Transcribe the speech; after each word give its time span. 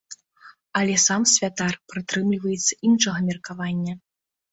Але 0.79 0.93
сам 1.07 1.21
святар 1.33 1.73
прытрымліваецца 1.93 2.79
іншага 2.89 3.19
меркавання. 3.29 3.93